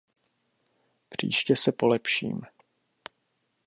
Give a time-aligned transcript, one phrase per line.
[1.09, 2.41] Příště se polepším.